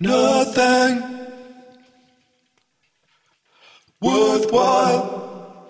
Nothing 0.00 1.02
worthwhile 4.00 5.66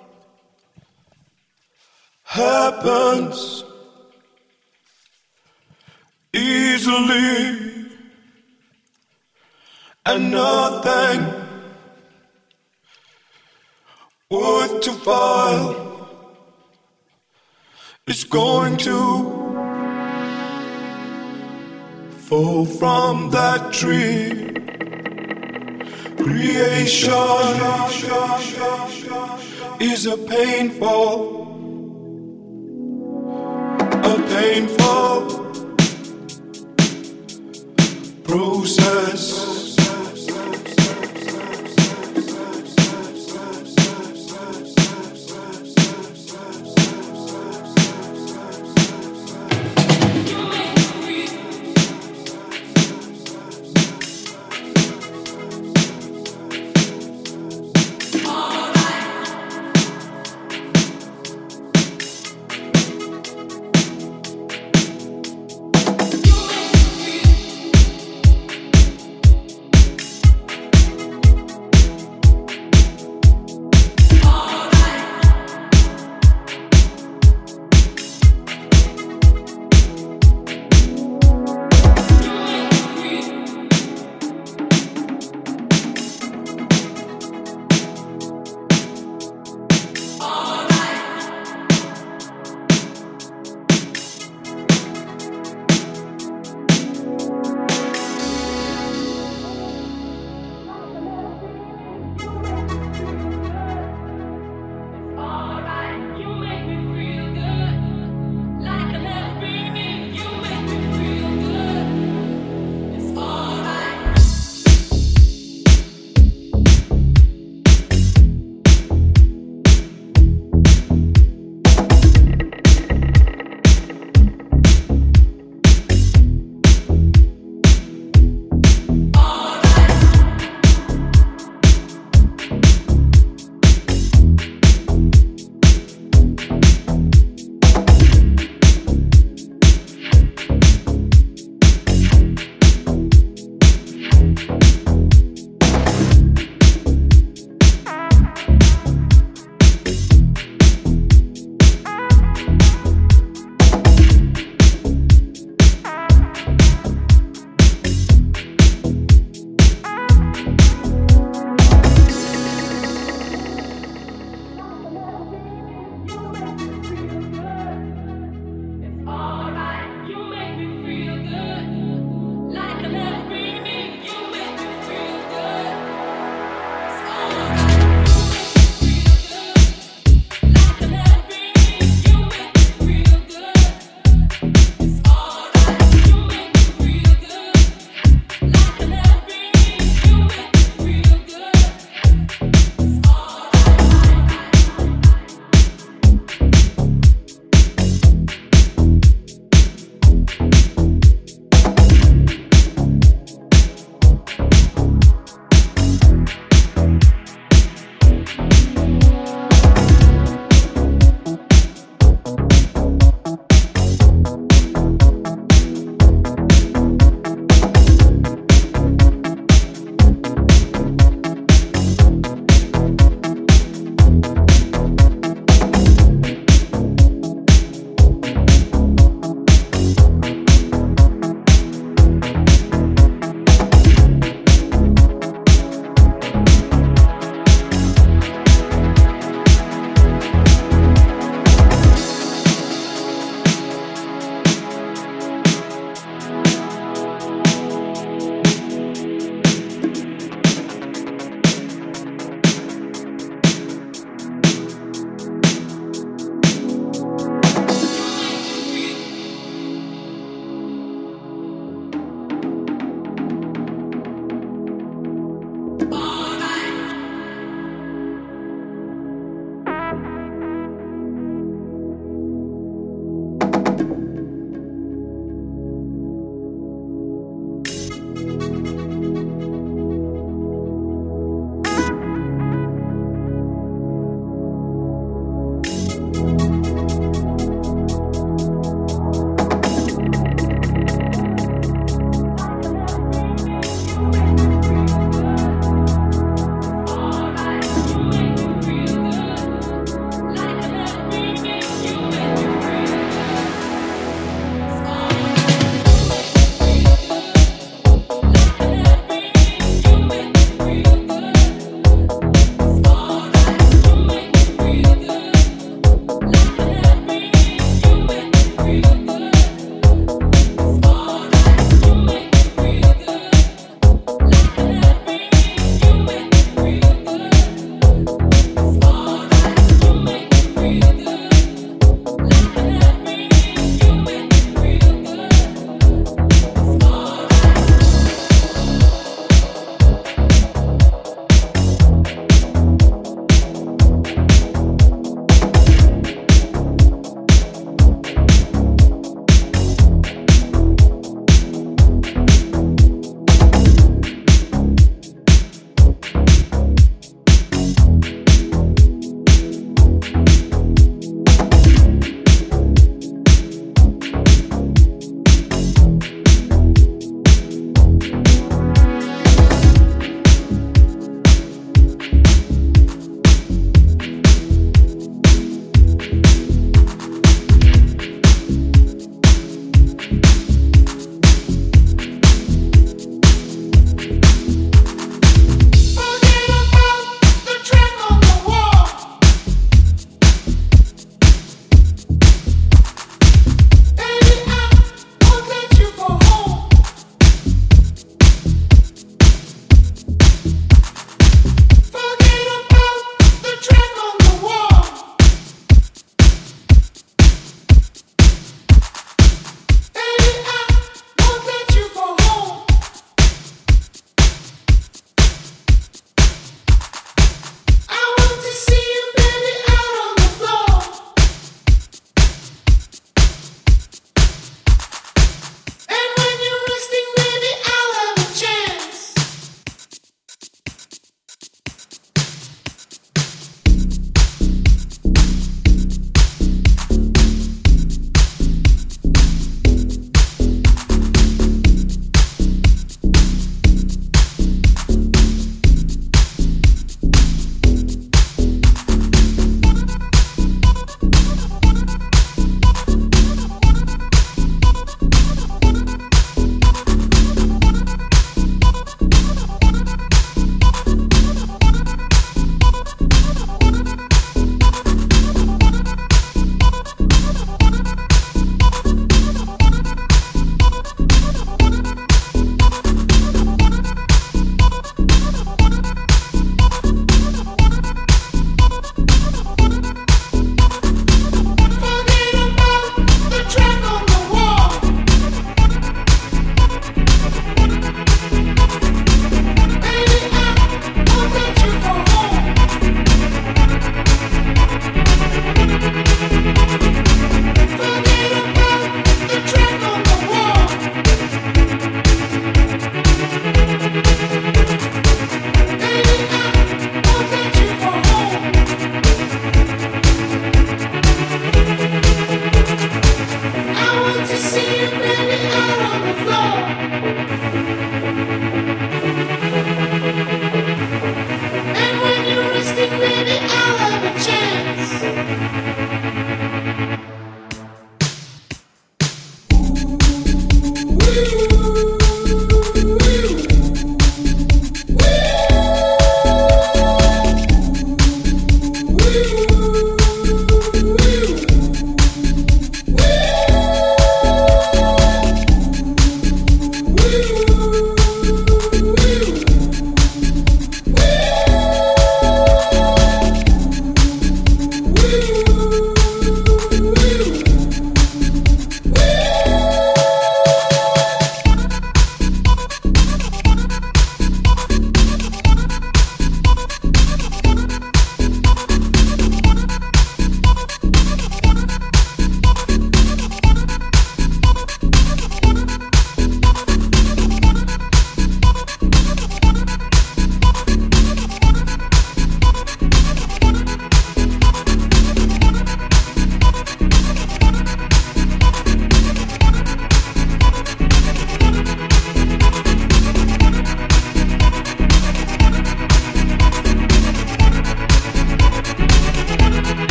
happens 2.24 3.64
easily, 6.34 7.86
and 10.04 10.30
nothing 10.30 11.34
worth 14.30 14.80
to 14.82 14.92
file 14.92 15.74
is 18.06 18.24
going 18.24 18.76
to 18.76 19.37
fall 22.28 22.66
from 22.66 23.30
that 23.30 23.72
tree. 23.72 24.52
Creation 26.22 27.16
is 29.80 30.04
a 30.04 30.18
painful, 30.18 31.46
a 34.12 34.16
painful 34.34 35.20
process. 38.24 39.57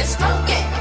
It's 0.00 0.14
funky. 0.14 0.80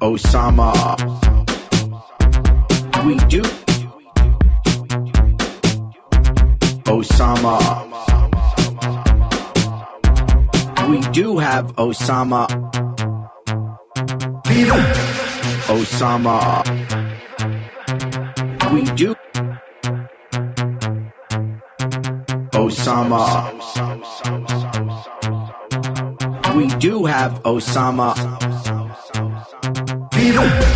Osama. 0.00 0.72
We 3.06 3.14
do. 3.28 3.42
Osama. 6.90 7.56
We 10.90 10.98
do. 11.12 11.38
Have 11.38 11.76
Osama. 11.76 12.48
Viva. 14.46 14.78
Osama. 15.68 16.64
We 18.72 18.82
do 18.96 19.14
have 27.06 27.42
Osama. 27.44 28.14
Osama. 30.12 30.68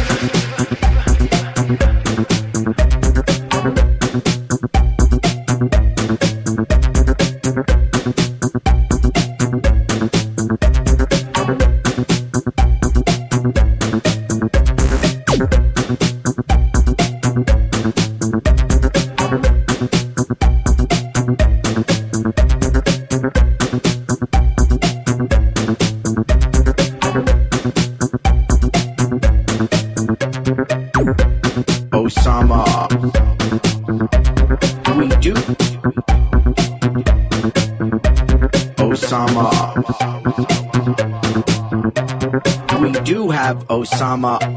I'm 44.03 44.25
a. 44.25 44.52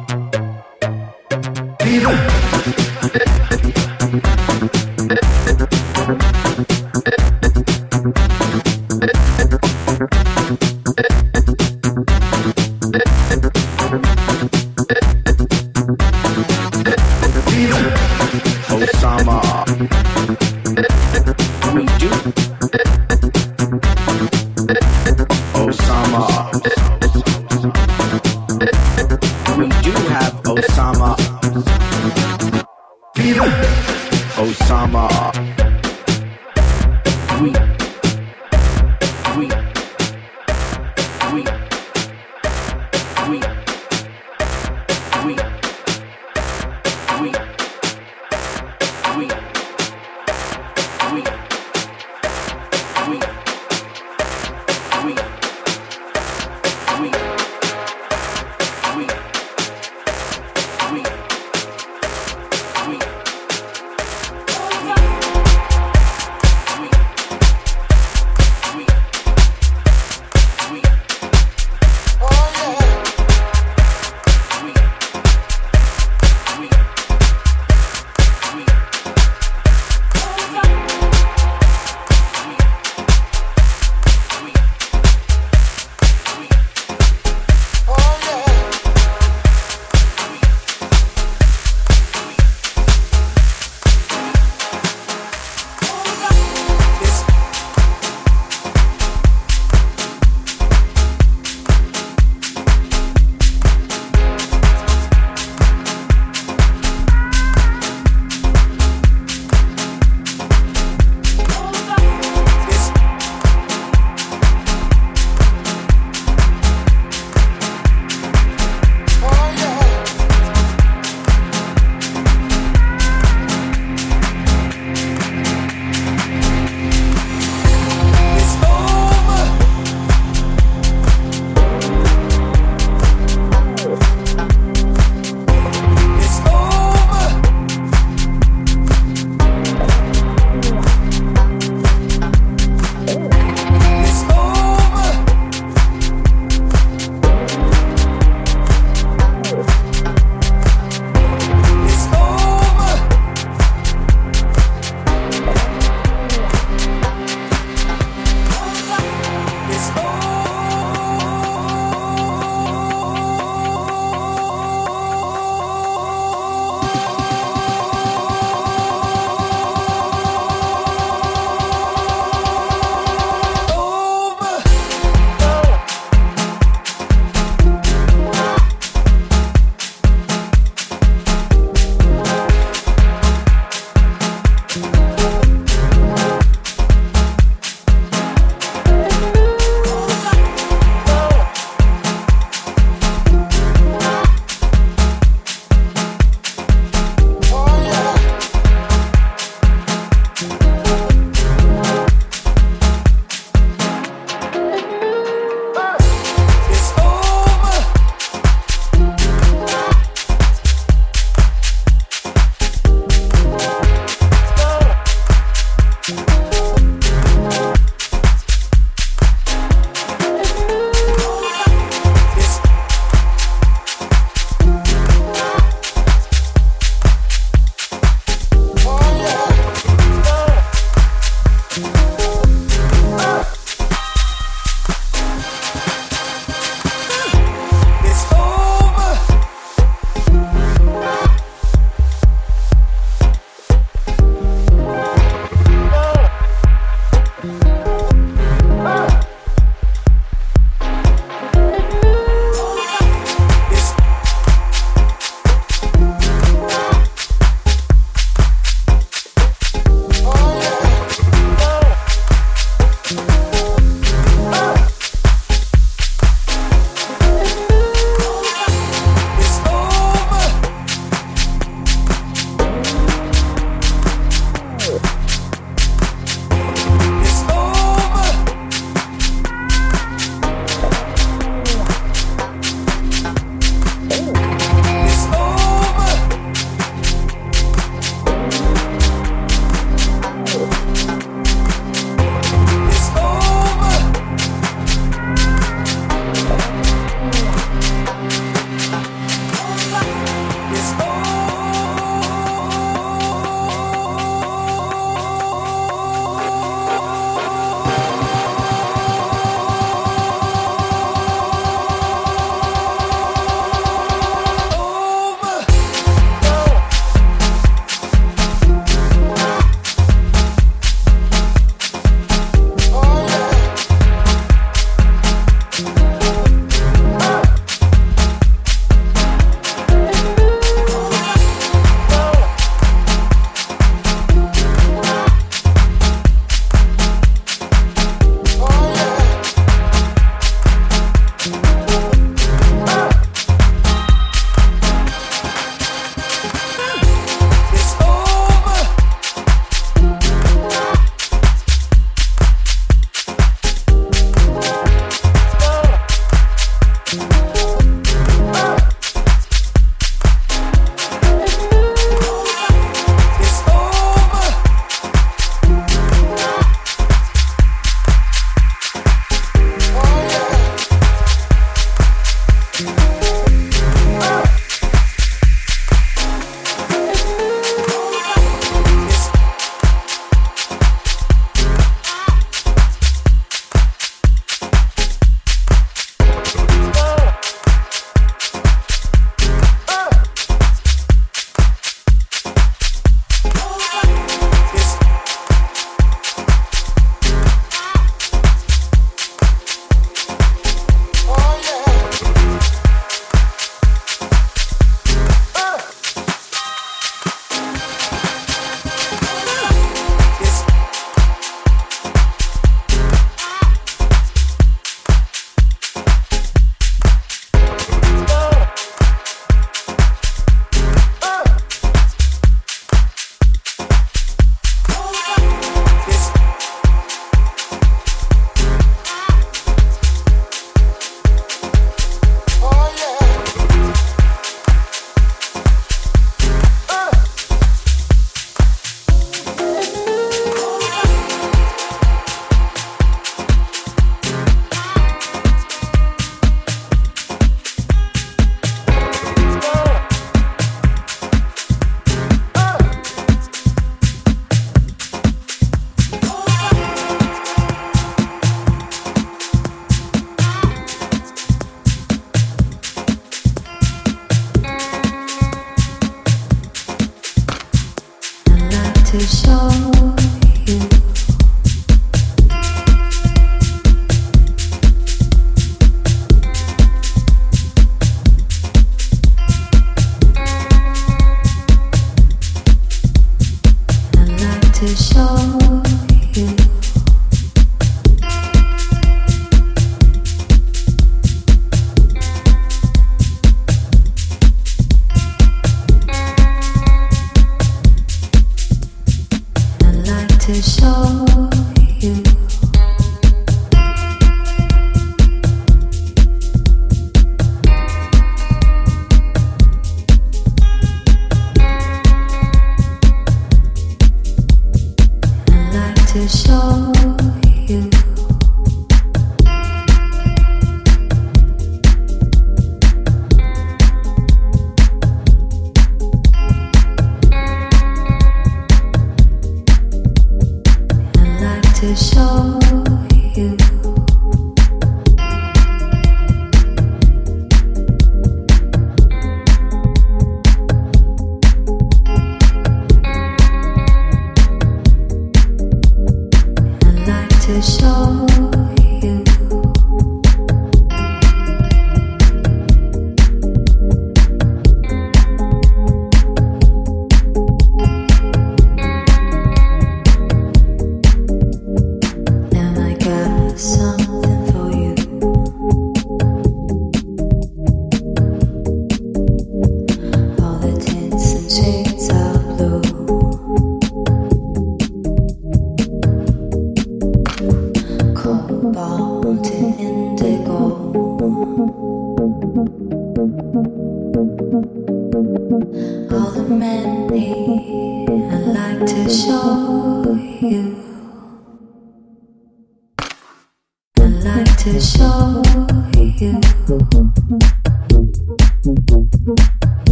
to 516.16 516.30
show 516.30 516.74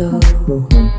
you 0.00 0.89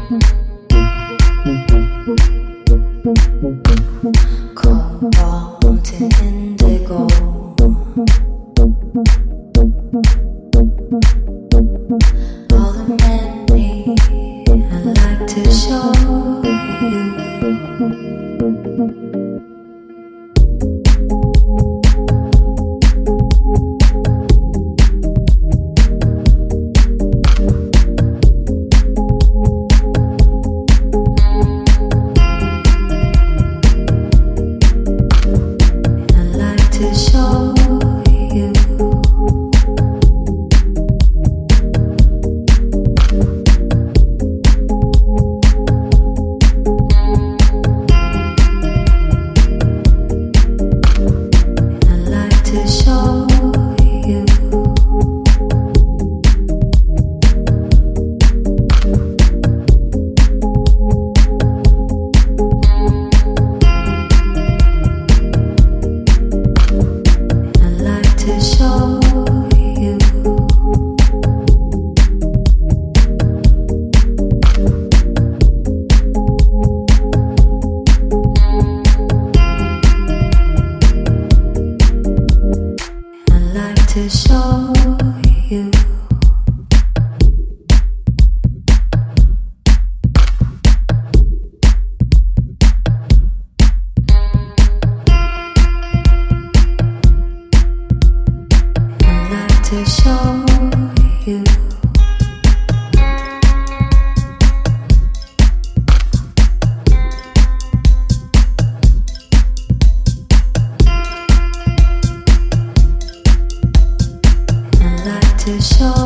to 115.41 115.59
show 115.59 115.91
you 115.95 116.00